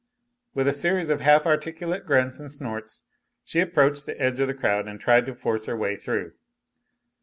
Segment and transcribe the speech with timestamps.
[0.55, 3.03] With a series of half articulate grunts and snorts
[3.45, 6.33] she approached the edge of the crowd and tried to force her way through.